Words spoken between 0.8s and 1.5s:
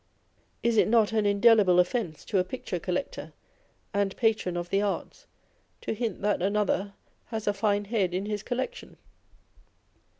not an